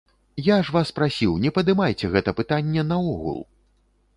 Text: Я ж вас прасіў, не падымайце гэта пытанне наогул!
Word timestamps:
Я 0.45 0.55
ж 0.69 0.73
вас 0.77 0.91
прасіў, 0.99 1.35
не 1.43 1.51
падымайце 1.57 2.11
гэта 2.15 2.35
пытанне 2.41 2.89
наогул! 2.93 3.39